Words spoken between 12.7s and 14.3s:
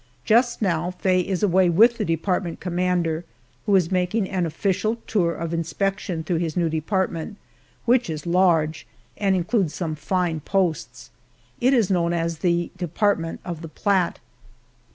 Department of the Platte."